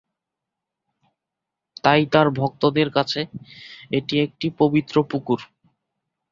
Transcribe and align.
তাই 1.83 2.01
তার 2.13 2.27
ভক্তদের 2.39 2.87
কাছে 2.91 3.21
এটি 3.91 4.15
একটি 4.25 4.47
পবিত্র 4.59 4.95
পুকুর। 5.11 5.39